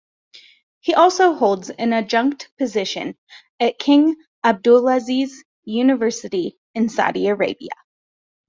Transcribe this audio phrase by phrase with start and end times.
[0.79, 3.15] He also holds an adjunct position
[3.59, 7.69] at King Abdulaziz University in Saudi Arabia.